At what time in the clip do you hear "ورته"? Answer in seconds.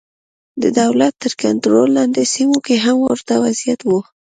3.07-3.33